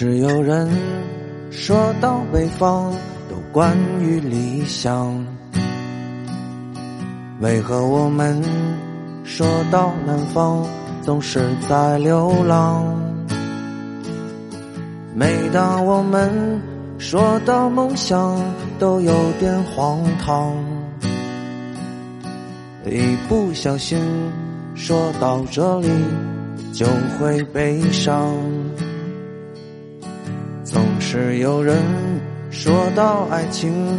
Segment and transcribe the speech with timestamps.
[0.00, 0.70] 是有人
[1.50, 2.92] 说到北方
[3.28, 5.26] 都关于理想，
[7.40, 8.40] 为何我们
[9.24, 10.64] 说到南方
[11.02, 12.84] 总是在流浪？
[15.16, 16.30] 每当我们
[16.96, 18.40] 说到梦想，
[18.78, 20.54] 都有点荒唐，
[22.86, 23.98] 一不小心
[24.76, 25.88] 说到这里
[26.72, 26.86] 就
[27.18, 28.32] 会悲伤。
[31.10, 31.74] 是有人
[32.50, 33.98] 说到爱情，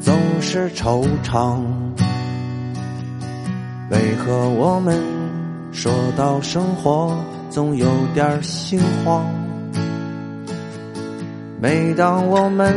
[0.00, 1.60] 总是惆怅。
[3.90, 4.98] 为何我们
[5.70, 7.14] 说到生活，
[7.50, 9.22] 总有点心慌？
[11.60, 12.74] 每当我们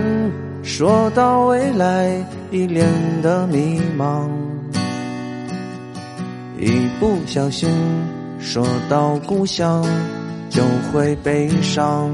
[0.61, 2.21] 说到未来，
[2.52, 2.86] 一脸
[3.21, 4.27] 的迷茫。
[6.59, 7.69] 一不小心
[8.41, 9.86] 说到故乡，
[10.49, 12.11] 就会悲伤。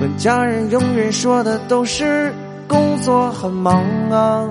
[0.00, 2.32] 问家人永远说的都是
[2.68, 4.44] 工作很忙啊，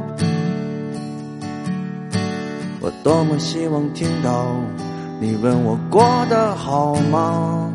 [2.81, 4.47] 我多么希望听到
[5.19, 7.71] 你问我过得好吗？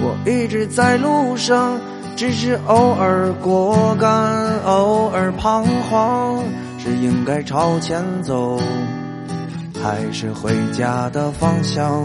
[0.00, 1.78] 我一直在路上，
[2.16, 6.42] 只是偶尔果敢，偶尔彷徨，
[6.78, 8.58] 是应该朝前走，
[9.82, 12.02] 还是回家的方向？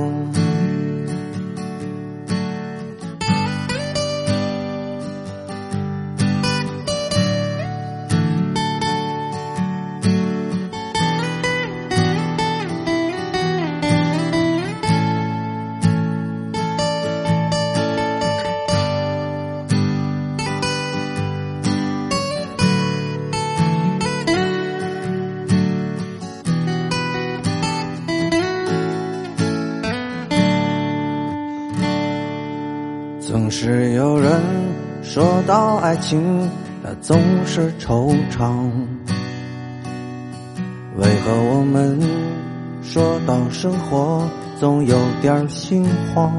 [33.94, 34.42] 有人
[35.04, 36.50] 说到爱情，
[36.84, 38.72] 他总是惆怅。
[40.98, 42.00] 为何我们
[42.82, 44.28] 说到生活，
[44.60, 46.32] 总有点心慌？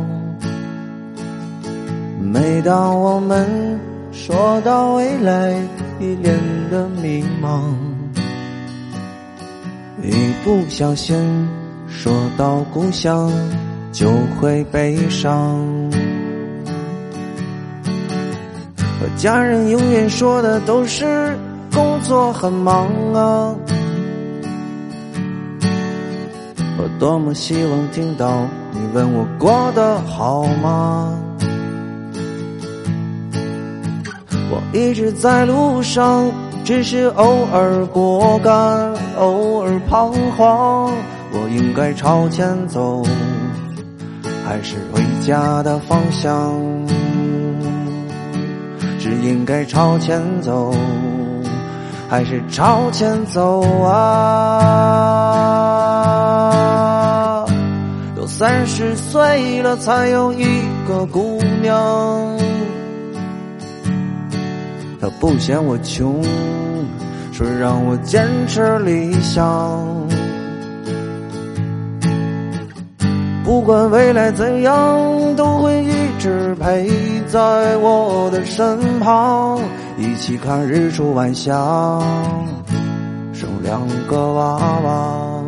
[2.20, 3.78] 每当我们
[4.10, 5.52] 说到未来，
[6.00, 6.36] 一脸
[6.72, 7.60] 的迷茫。
[10.02, 10.10] 一
[10.44, 11.48] 不小心
[11.86, 13.30] 说到故乡，
[13.92, 14.10] 就
[14.40, 15.93] 会悲伤。
[19.04, 21.36] 和家人永远说的都是
[21.74, 23.54] 工作很忙啊，
[26.78, 31.12] 我多么希望听到你问我过得好吗？
[34.50, 36.32] 我一直在路上，
[36.64, 40.90] 只是偶尔果敢，偶尔彷徨。
[41.30, 43.04] 我应该朝前走，
[44.46, 46.54] 还是回家的方向？
[49.04, 50.74] 是应该朝前走，
[52.08, 54.64] 还是朝前走啊？
[58.16, 61.78] 都三十岁了，才有一个姑娘，
[64.98, 66.22] 她不嫌我穷，
[67.30, 69.44] 说让我坚持理想。
[73.44, 75.58] 不管未来怎样，都
[76.24, 76.88] 直陪
[77.26, 79.60] 在我的身旁，
[79.98, 81.52] 一起看日出晚霞，
[83.34, 85.43] 生两个娃娃。